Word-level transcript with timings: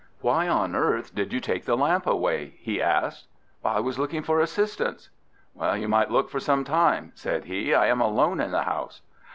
"Why 0.21 0.47
on 0.47 0.73
earth 0.75 1.13
did 1.13 1.31
you 1.31 1.39
take 1.39 1.65
the 1.65 1.77
lamp 1.77 2.07
away?" 2.07 2.55
he 2.57 2.81
asked. 2.81 3.27
"I 3.63 3.79
was 3.81 3.99
looking 3.99 4.23
for 4.23 4.39
assistance." 4.39 5.11
"You 5.59 5.87
might 5.87 6.09
look 6.09 6.31
for 6.31 6.39
some 6.39 6.63
time," 6.63 7.11
said 7.13 7.45
he. 7.45 7.75
"I 7.75 7.85
am 7.85 8.01
alone 8.01 8.39
in 8.39 8.49
the 8.49 8.63
house." 8.63 9.03